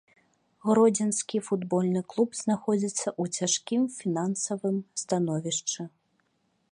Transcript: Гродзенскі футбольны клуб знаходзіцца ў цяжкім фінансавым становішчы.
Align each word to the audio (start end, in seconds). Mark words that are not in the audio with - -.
Гродзенскі 0.69 1.37
футбольны 1.49 2.01
клуб 2.13 2.29
знаходзіцца 2.43 3.05
ў 3.21 3.41
цяжкім 3.41 3.81
фінансавым 3.99 4.77
становішчы. 5.03 5.81